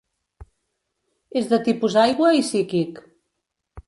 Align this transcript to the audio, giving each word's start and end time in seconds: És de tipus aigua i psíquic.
És 1.41 1.49
de 1.51 1.59
tipus 1.67 1.97
aigua 2.05 2.31
i 2.39 2.41
psíquic. 2.47 2.99